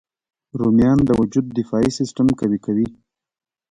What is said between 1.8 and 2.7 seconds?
سیسټم قوي